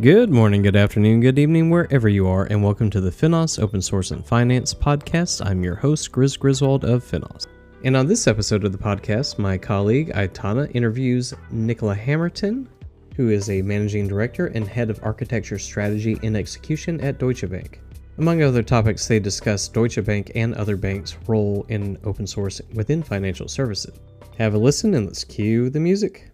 [0.00, 3.82] Good morning, good afternoon, good evening, wherever you are, and welcome to the Finos Open
[3.82, 5.44] Source and Finance Podcast.
[5.44, 7.46] I'm your host, Grizz Griswold of Finos.
[7.84, 12.66] And on this episode of the podcast, my colleague Aitana interviews Nicola Hammerton,
[13.14, 17.82] who is a managing director and head of architecture strategy and execution at Deutsche Bank.
[18.16, 23.02] Among other topics, they discuss Deutsche Bank and other banks' role in open source within
[23.02, 24.00] financial services.
[24.38, 26.30] Have a listen and let's cue the music.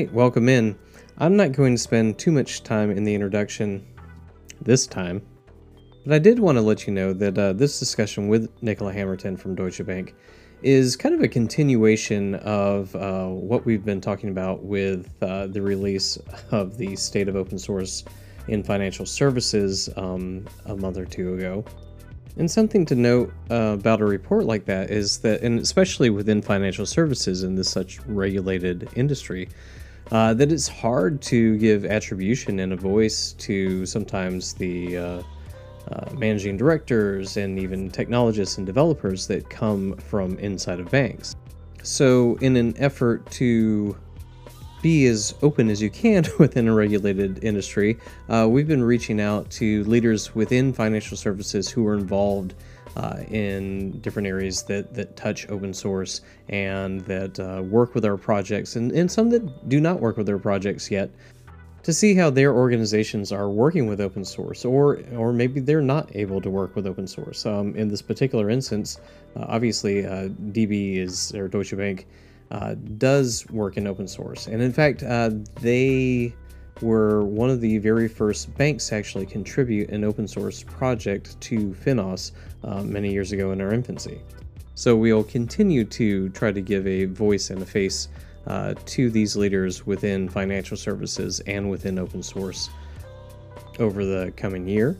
[0.00, 0.78] Right, welcome in.
[1.18, 3.86] I'm not going to spend too much time in the introduction
[4.62, 5.20] this time,
[6.06, 9.36] but I did want to let you know that uh, this discussion with Nicola Hammerton
[9.36, 10.14] from Deutsche Bank
[10.62, 15.60] is kind of a continuation of uh, what we've been talking about with uh, the
[15.60, 16.16] release
[16.50, 18.02] of the State of Open Source
[18.48, 21.62] in Financial Services um, a month or two ago.
[22.38, 26.40] And something to note uh, about a report like that is that, and especially within
[26.40, 29.48] financial services in this such regulated industry,
[30.12, 35.22] uh, that it's hard to give attribution and a voice to sometimes the uh,
[35.90, 41.34] uh, managing directors and even technologists and developers that come from inside of banks.
[41.82, 43.96] So, in an effort to
[44.82, 47.98] be as open as you can within a regulated industry.
[48.28, 52.54] Uh, we've been reaching out to leaders within financial services who are involved
[52.96, 58.16] uh, in different areas that, that touch open source and that uh, work with our
[58.16, 61.10] projects, and, and some that do not work with our projects yet,
[61.82, 66.14] to see how their organizations are working with open source, or or maybe they're not
[66.14, 67.46] able to work with open source.
[67.46, 69.00] Um, in this particular instance,
[69.36, 72.06] uh, obviously, uh, DB is or Deutsche Bank
[72.50, 74.46] uh, does work in open source.
[74.46, 75.30] And in fact, uh,
[75.60, 76.34] they
[76.82, 81.74] were one of the very first banks to actually contribute an open source project to
[81.84, 82.32] Finos
[82.64, 84.20] uh, many years ago in our infancy.
[84.74, 88.08] So we'll continue to try to give a voice and a face
[88.46, 92.70] uh, to these leaders within financial services and within open source
[93.78, 94.96] over the coming year.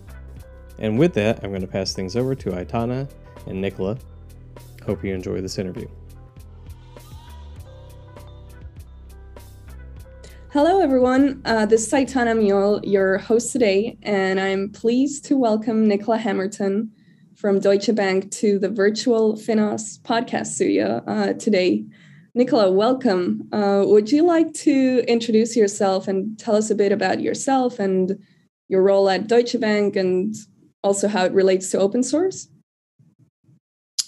[0.79, 3.09] And with that, I'm going to pass things over to Aitana
[3.47, 3.99] and Nicola.
[4.85, 5.89] Hope you enjoy this interview.
[10.63, 11.41] Hello, everyone.
[11.47, 16.93] Uh, this is Aitana Myohl, your host today, and I'm pleased to welcome Nicola Hammerton
[17.35, 21.87] from Deutsche Bank to the virtual Finos podcast studio uh, today.
[22.35, 23.49] Nicola, welcome.
[23.53, 28.19] Uh, would you like to introduce yourself and tell us a bit about yourself and
[28.69, 30.35] your role at Deutsche Bank and
[30.85, 32.49] also how it relates to open source?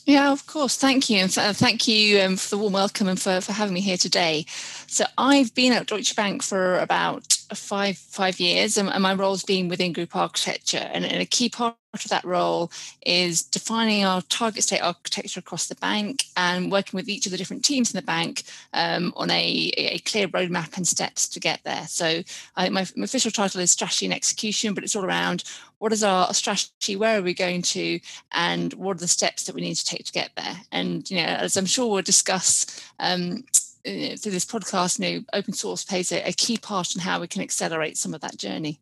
[0.05, 0.77] Yeah, of course.
[0.77, 1.19] Thank you.
[1.19, 4.47] And thank you um, for the warm welcome and for, for having me here today.
[4.89, 9.45] So I've been at Deutsche Bank for about five five years and, and my role's
[9.45, 12.70] been within group architecture and, and, a key part of that role
[13.04, 17.38] is defining our target state architecture across the bank and working with each of the
[17.38, 21.60] different teams in the bank um, on a, a clear roadmap and steps to get
[21.64, 22.22] there so
[22.56, 25.44] I, my, my official title is strategy and execution but it's all around
[25.78, 28.00] what is our strategy where are we going to
[28.32, 31.19] and what are the steps that we need to take to get there and you
[31.19, 33.44] know as i'm sure we'll discuss um,
[33.84, 37.20] uh, through this podcast, you know, open source plays a, a key part in how
[37.20, 38.80] we can accelerate some of that journey.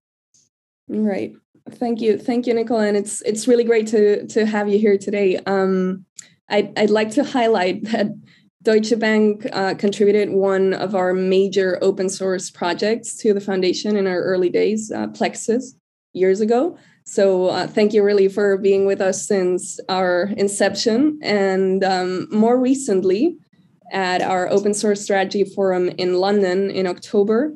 [0.91, 1.33] Right.
[1.71, 2.81] Thank you, thank you, Nicole.
[2.81, 5.39] and it's it's really great to to have you here today.
[5.47, 6.05] Um,
[6.49, 8.09] I'd I'd like to highlight that
[8.63, 14.09] Deutsche Bank uh, contributed one of our major open source projects to the foundation in
[14.09, 15.77] our early days, uh, Plexus,
[16.13, 16.77] years ago.
[17.05, 22.59] So uh, thank you really for being with us since our inception, and um, more
[22.59, 23.37] recently,
[23.93, 27.55] at our open source strategy forum in London in October,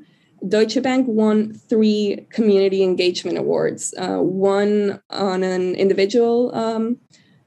[0.48, 3.94] Deutsche Bank won three community engagement awards.
[3.96, 6.98] Uh, one on an individual um,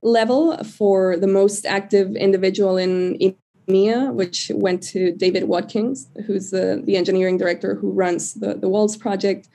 [0.01, 3.35] level for the most active individual in
[3.69, 8.69] EMEA, which went to David Watkins, who's the, the engineering director who runs the, the
[8.69, 9.47] Waltz project.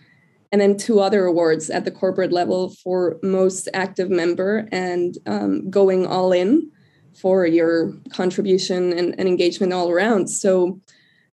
[0.52, 5.70] And then two other awards at the corporate level for most active member and um,
[5.70, 6.70] going all in
[7.18, 10.28] for your contribution and, and engagement all around.
[10.28, 10.78] So,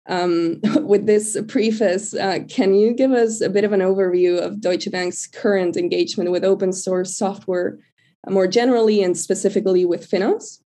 [0.09, 4.59] um, with this preface, uh, can you give us a bit of an overview of
[4.59, 7.77] Deutsche Bank's current engagement with open source software
[8.27, 10.59] uh, more generally and specifically with Finos?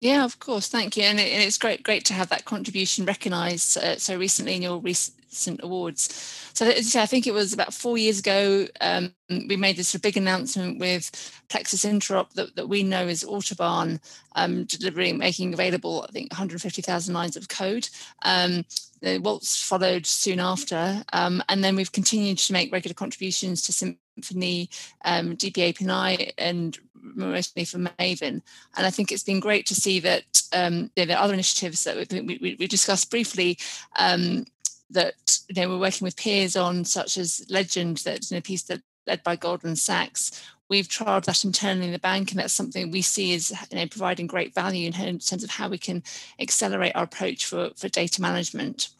[0.00, 0.66] Yeah, of course.
[0.68, 4.54] Thank you, and, and it's great great to have that contribution recognised uh, so recently
[4.56, 4.80] in your
[5.30, 6.12] recent awards.
[6.54, 10.78] So I think it was about four years ago um, we made this big announcement
[10.78, 11.10] with
[11.48, 14.00] Plexus Interop that, that we know is Autobahn
[14.34, 17.88] um, delivering, making available, I think, 150,000 lines of code.
[18.22, 18.64] Um,
[19.02, 24.68] Waltz followed soon after, um, and then we've continued to make regular contributions to Symphony,
[25.04, 28.42] um, DB and mostly for Maven.
[28.76, 32.10] And I think it's been great to see that um, there are other initiatives that
[32.10, 33.58] we, we, we discussed briefly
[33.98, 34.44] um,
[34.90, 35.14] that
[35.48, 38.82] you know we're working with peers on, such as Legend, that's in a piece that
[39.06, 40.42] led by Goldman Sachs.
[40.68, 43.86] We've trialed that internally in the bank, and that's something we see as you know,
[43.86, 46.02] providing great value in terms of how we can
[46.38, 48.90] accelerate our approach for, for data management.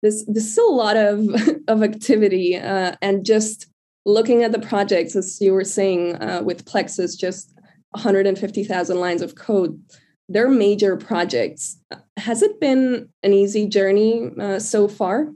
[0.00, 1.28] There's, there's still a lot of,
[1.68, 3.66] of activity, uh, and just
[4.06, 7.52] looking at the projects, as you were saying uh, with Plexus, just
[7.90, 9.78] 150,000 lines of code
[10.28, 11.78] they're major projects.
[12.16, 15.28] Has it been an easy journey uh, so far?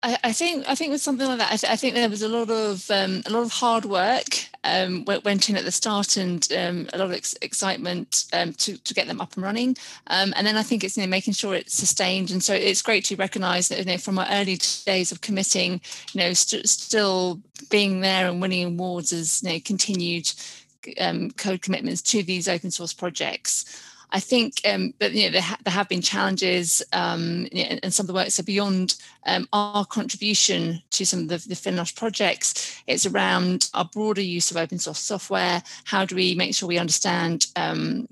[0.00, 2.22] I, I, think I think with something like that, I, th- I think there was
[2.22, 4.26] a lot of um, a lot of hard work
[4.62, 8.78] um, went in at the start, and um, a lot of ex- excitement um, to
[8.78, 9.76] to get them up and running.
[10.06, 12.80] Um, and then I think it's you know, making sure it's sustained, and so it's
[12.80, 15.80] great to recognise that you know from our early days of committing,
[16.12, 20.30] you know, st- still being there and winning awards as you know continued
[20.98, 23.64] um, code commitments to these open source projects.
[24.10, 28.04] I think um, that you know, there, ha- there, have been challenges, um, and some
[28.04, 28.94] of the works are beyond
[29.26, 32.80] um, our contribution to some of the, the projects.
[32.86, 35.62] It's around our broader use of open source software.
[35.84, 38.08] How do we make sure we understand um,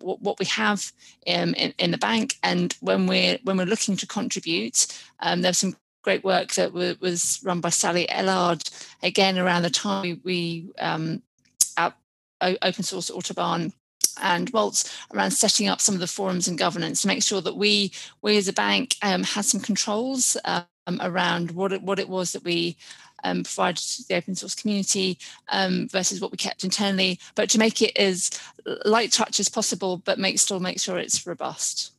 [0.00, 0.92] what, what, we have
[1.26, 4.86] um, in, in, the bank, and when we're when we're looking to contribute,
[5.20, 8.62] um, there's some great work that was run by Sally Ellard
[9.02, 11.22] again around the time we, we um,
[12.40, 13.72] open source Autobahn
[14.20, 17.56] and Waltz around setting up some of the forums and governance to make sure that
[17.56, 17.92] we
[18.22, 20.66] we as a bank um, had some controls um,
[21.00, 22.76] around what it, what it was that we
[23.24, 25.18] um, provided to the open source community
[25.48, 28.30] um, versus what we kept internally, but to make it as
[28.84, 31.92] light touch as possible, but make still make sure it's robust.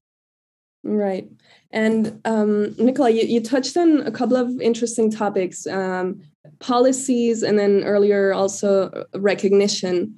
[0.84, 1.30] Right.
[1.72, 6.22] And um, Nicola, you, you touched on a couple of interesting topics um,
[6.60, 10.18] policies, and then earlier also recognition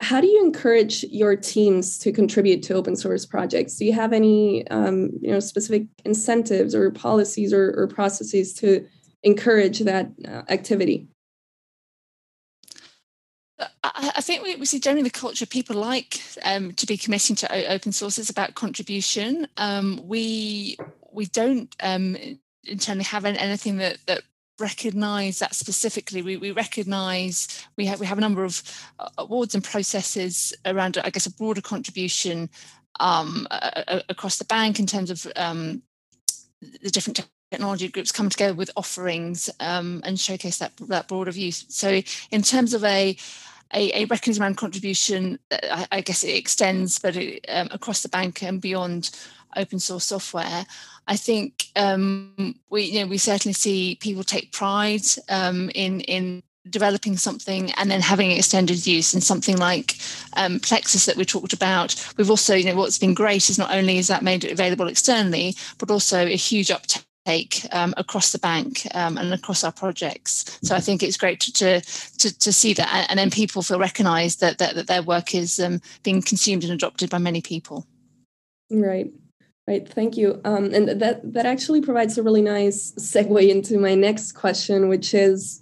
[0.00, 4.12] how do you encourage your teams to contribute to open source projects do you have
[4.12, 8.86] any um, you know specific incentives or policies or, or processes to
[9.22, 11.08] encourage that uh, activity
[13.82, 17.70] I think we, we see generally the culture people like um, to be committing to
[17.70, 19.48] open source is about contribution.
[19.56, 20.76] Um, we
[21.10, 22.16] we don't um,
[22.64, 24.22] internally have anything that that
[24.58, 26.22] recognize that specifically.
[26.22, 28.62] We, we recognize we have we have a number of
[28.98, 32.48] uh, awards and processes around i guess a broader contribution
[33.00, 33.46] um,
[34.08, 35.82] across the bank in terms of um,
[36.82, 41.52] the different technology groups come together with offerings um, and showcase that that broader view.
[41.52, 42.00] So
[42.30, 43.16] in terms of a
[43.74, 48.02] a, a recognition around contribution, uh, I, I, guess it extends, but it, um, across
[48.02, 49.10] the bank and beyond
[49.56, 50.66] open source software.
[51.08, 56.42] I think um, we you know we certainly see people take pride um, in in
[56.70, 59.96] developing something and then having extended use in something like
[60.36, 61.94] um, Plexus that we talked about.
[62.16, 65.54] We've also, you know, what's been great is not only is that made available externally,
[65.78, 70.58] but also a huge uptake um, across the bank um, and across our projects.
[70.62, 71.80] So I think it's great to to,
[72.18, 75.58] to, to see that, and then people feel recognised that, that, that their work is
[75.60, 77.86] um, being consumed and adopted by many people.
[78.70, 79.10] Right.
[79.66, 80.40] Right, thank you.
[80.44, 85.12] Um, and that that actually provides a really nice segue into my next question, which
[85.12, 85.60] is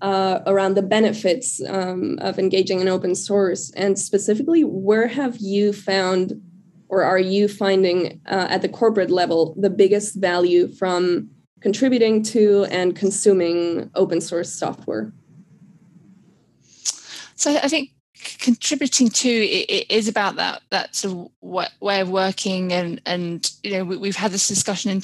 [0.00, 5.74] uh, around the benefits um, of engaging in open source, and specifically, where have you
[5.74, 6.40] found,
[6.88, 11.28] or are you finding uh, at the corporate level, the biggest value from
[11.60, 15.12] contributing to and consuming open source software?
[17.34, 17.90] So I think
[18.38, 23.72] contributing to it, is about that that sort of way of working and and you
[23.72, 25.02] know we, have had this discussion in,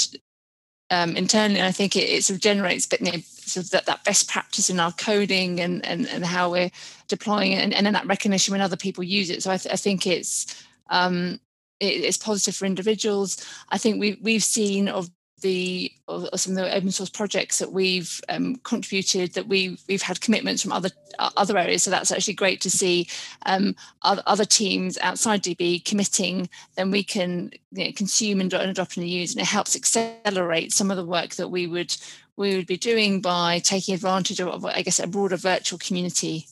[0.91, 3.71] um, internally and I think it, it sort of generates but you know, sort of
[3.73, 6.71] that, that best practice in our coding and and, and how we're
[7.09, 9.43] deploying it and, and then that recognition when other people use it.
[9.43, 11.41] So I, th- I think it's um,
[11.81, 13.45] it, it's positive for individuals.
[13.71, 15.11] I think we we've seen of
[15.45, 20.03] the or, some of the open source projects that we've um, contributed that we've we've
[20.03, 23.07] had commitments from other uh, other areas so that's actually great to see
[23.47, 28.71] um, other, other, teams outside DB committing then we can you know, consume and, and
[28.71, 31.95] adopt and use and it helps accelerate some of the work that we would
[32.37, 36.47] we would be doing by taking advantage of I guess a broader virtual community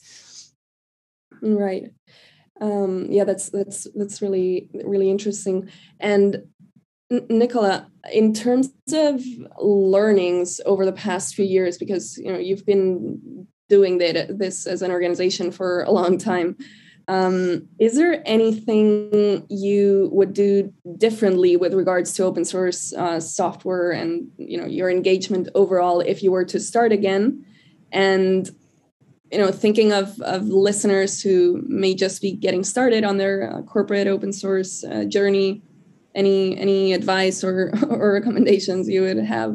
[1.42, 1.90] Right.
[2.60, 5.68] Um, yeah, that's that's that's really really interesting.
[5.98, 6.44] And
[7.28, 9.22] Nicola, in terms of
[9.60, 14.90] learnings over the past few years, because you know you've been doing this as an
[14.90, 16.56] organization for a long time,
[17.08, 23.90] um, is there anything you would do differently with regards to open source uh, software
[23.90, 27.44] and you know your engagement overall if you were to start again?
[27.92, 28.50] And
[29.30, 33.62] you know, thinking of of listeners who may just be getting started on their uh,
[33.62, 35.62] corporate open source uh, journey,
[36.14, 39.54] any any advice or or recommendations you would have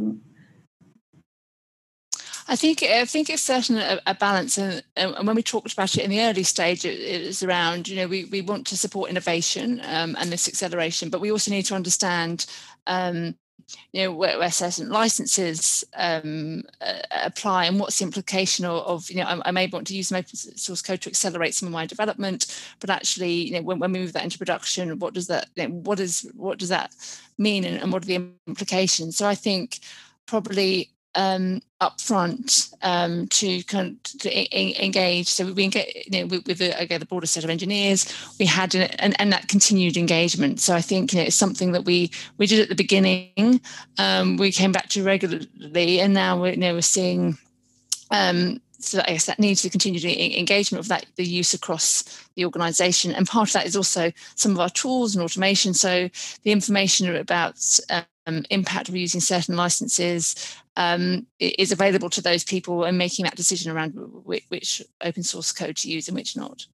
[2.50, 5.98] I think I think it's certainly a, a balance, and, and, when we talked about
[5.98, 8.78] it in the early stage, it, it was around you know we we want to
[8.78, 12.46] support innovation um, and this acceleration, but we also need to understand.
[12.86, 13.36] Um,
[13.92, 19.10] you know where, where certain licenses um, uh, apply and what's the implication of, of
[19.10, 21.68] you know I, I, may want to use some open source code to accelerate some
[21.68, 22.46] of my development
[22.80, 25.68] but actually you know when, when we move that into production what does that you
[25.68, 26.96] know, what is what does that
[27.38, 29.18] mean and, and what are the implications?
[29.18, 29.80] So i think
[30.26, 35.28] probably um, upfront um, to of, to engage.
[35.28, 38.14] So we engage you know, with, with the, again, the broader set of engineers.
[38.40, 40.60] We had an, and, and that continued engagement.
[40.60, 43.62] So I think you know, it's something that we we did at the beginning.
[43.98, 47.38] Um, we came back to regularly, and now we're you know, we're seeing.
[48.10, 52.04] Um, so I guess that needs to continue to engagement of that the use across
[52.36, 56.10] the organization and part of that is also some of our tools and automation so
[56.44, 57.58] the information about
[58.28, 63.36] um, impact of using certain licenses um, is available to those people and making that
[63.36, 63.92] decision around
[64.24, 66.66] which, which, open source code to use and which not.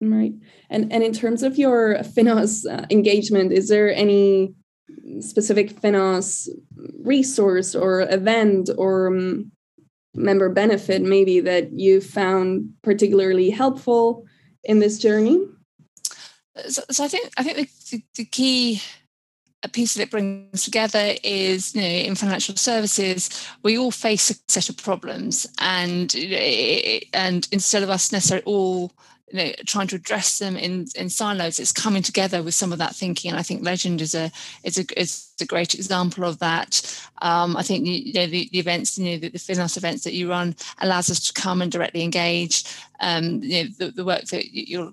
[0.00, 0.32] Right.
[0.70, 4.54] And, and in terms of your FinOS uh, engagement, is there any
[5.20, 6.48] specific FinOS
[7.02, 9.52] resource or event or um,
[10.14, 14.24] member benefit maybe that you found particularly helpful
[14.64, 15.44] in this journey?
[16.68, 18.82] So, so I think I think the, the, the key
[19.62, 24.30] a piece that it brings together is you know in financial services we all face
[24.30, 26.14] a set of problems and
[27.12, 28.92] and instead of us necessarily all
[29.32, 32.78] you know trying to address them in in silos it's coming together with some of
[32.78, 33.30] that thinking.
[33.30, 34.30] And i think legend is a
[34.62, 37.00] is a is a great example of that.
[37.22, 40.14] Um, i think you know the, the events you know the, the FinOS events that
[40.14, 42.64] you run allows us to come and directly engage.
[43.00, 44.92] Um, you know the, the work that you're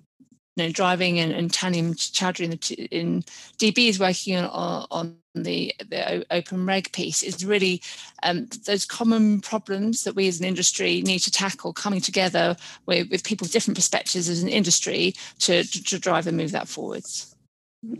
[0.57, 3.21] know, driving and, and Tanim Chowdhury in, in,
[3.57, 7.81] DB is working on, on the, the open reg piece is really
[8.24, 13.09] um, those common problems that we as an industry need to tackle coming together with,
[13.09, 16.67] with people with different perspectives as an industry to, to, to drive and move that
[16.67, 17.35] forwards.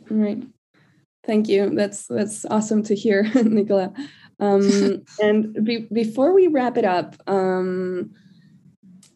[0.10, 0.44] Right.
[1.26, 1.72] Thank you.
[1.72, 3.94] That's that's awesome to hear, Nicola.
[4.40, 8.14] Um, and be, before we wrap it up, um,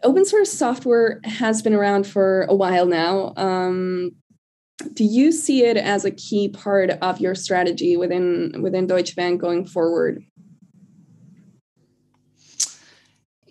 [0.04, 3.34] open source software has been around for a while now.
[3.36, 4.12] Um,
[4.94, 9.42] do you see it as a key part of your strategy within within Deutsche Bank
[9.42, 10.24] going forward?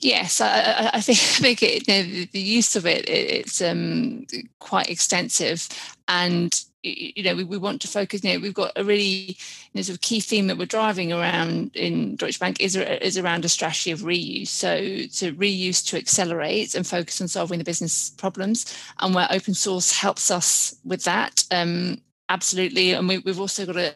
[0.00, 3.60] Yes, I, I, think I think it, you know, the use of it, it it's
[3.60, 4.26] um,
[4.58, 5.68] quite extensive,
[6.06, 8.22] and you know we, we want to focus.
[8.22, 11.12] You know, we've got a really you know, sort of key theme that we're driving
[11.12, 14.48] around in Deutsche Bank is is around a strategy of reuse.
[14.48, 19.54] So to reuse to accelerate and focus on solving the business problems, and where open
[19.54, 22.92] source helps us with that, um, absolutely.
[22.92, 23.94] And we, we've also got a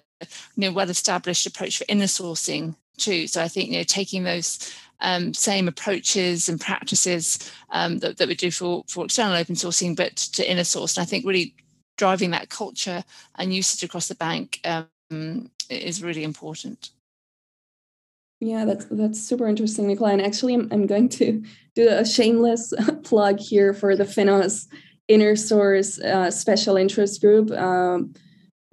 [0.57, 3.29] you know well established approach for inner sourcing too.
[3.29, 8.29] So I think you know taking those um, same approaches and practices um, that, that
[8.29, 10.97] we do for, for external open sourcing, but to inner source.
[10.97, 11.55] And I think really
[11.99, 13.05] driving that culture
[13.37, 16.91] and usage across the bank um, is really important.
[18.41, 20.11] Yeah, that's that's super interesting, Nicola.
[20.11, 21.45] And actually, I'm, I'm going to
[21.77, 24.67] do a shameless plug here for the FinOS
[25.07, 28.15] Inner Source uh, Special Interest Group, um,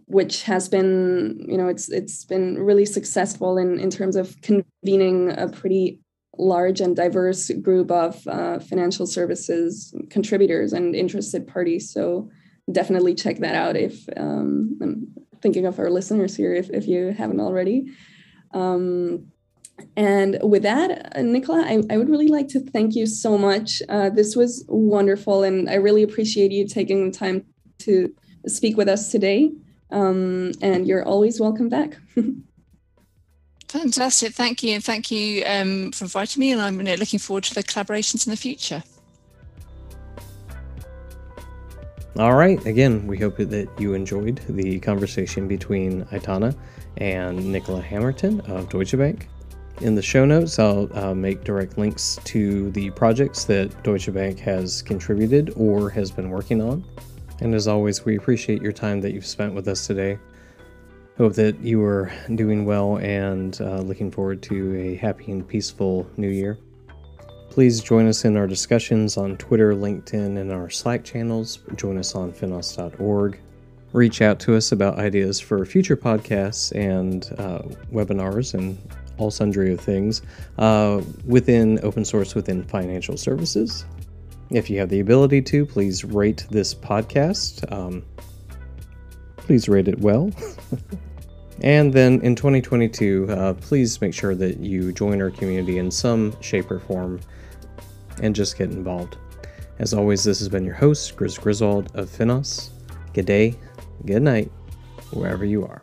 [0.08, 5.32] which has been, you know, it's it's been really successful in in terms of convening
[5.38, 6.00] a pretty
[6.38, 11.92] large and diverse group of uh, financial services contributors and interested parties.
[11.92, 12.30] So
[12.72, 15.08] definitely check that out if um, I'm
[15.42, 17.92] thinking of our listeners here if, if you haven't already.
[18.54, 19.32] Um,
[19.96, 23.82] and with that, uh, Nicola, I, I, would really like to thank you so much.
[23.88, 27.46] Uh, this was wonderful, and I really appreciate you taking the time
[27.80, 28.14] to
[28.46, 29.52] speak with us today.
[29.92, 31.98] Um, and you're always welcome back.
[33.70, 34.34] Fantastic.
[34.34, 34.74] Thank you.
[34.74, 36.52] And thank you um, for inviting me.
[36.52, 38.84] And I'm looking forward to the collaborations in the future.
[42.18, 42.64] All right.
[42.66, 46.56] Again, we hope that you enjoyed the conversation between Aitana
[46.98, 49.30] and Nicola Hammerton of Deutsche Bank.
[49.82, 54.40] In the show notes, I'll uh, make direct links to the projects that Deutsche Bank
[54.40, 56.84] has contributed or has been working on.
[57.40, 60.18] And as always, we appreciate your time that you've spent with us today.
[61.20, 66.10] Hope that you are doing well and uh, looking forward to a happy and peaceful
[66.16, 66.58] new year.
[67.50, 71.60] Please join us in our discussions on Twitter, LinkedIn, and our Slack channels.
[71.76, 73.38] Join us on finos.org.
[73.92, 78.78] Reach out to us about ideas for future podcasts and uh, webinars and
[79.18, 80.22] all sundry of things
[80.58, 83.84] uh, within open source within financial services.
[84.52, 87.70] If you have the ability to, please rate this podcast.
[87.74, 88.06] Um,
[89.36, 90.32] please rate it well.
[91.62, 96.40] and then in 2022, uh, please make sure that you join our community in some
[96.42, 97.20] shape or form
[98.22, 99.18] and just get involved.
[99.80, 102.70] As always, this has been your host, Grizz Griswold of Finos.
[103.14, 103.56] Good day,
[104.06, 104.52] good night,
[105.12, 105.82] wherever you are.